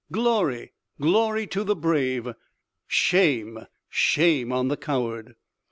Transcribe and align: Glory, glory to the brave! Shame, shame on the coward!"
Glory, 0.11 0.73
glory 0.99 1.45
to 1.45 1.63
the 1.63 1.75
brave! 1.75 2.27
Shame, 2.87 3.67
shame 3.87 4.51
on 4.51 4.67
the 4.67 4.75
coward!" 4.77 5.35